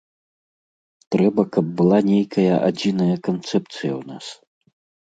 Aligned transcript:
Трэба, 1.15 1.41
каб 1.59 1.69
была 1.83 1.99
нейкая 2.11 2.49
адзіная 2.69 3.17
канцэпцыя 3.31 3.91
ў 3.99 4.03
нас. 4.15 4.25